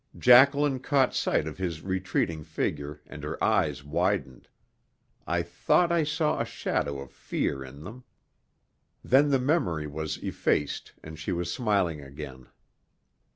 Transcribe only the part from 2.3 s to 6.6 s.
figure and her eyes widened. I thought I saw a